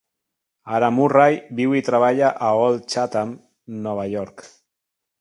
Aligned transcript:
Ara 0.77 0.89
Murray 0.99 1.37
viu 1.59 1.77
i 1.81 1.83
treballa 1.89 2.31
a 2.49 2.51
Old 2.65 2.91
Chatham, 2.95 3.39
Nova 3.89 4.11
York. 4.19 4.47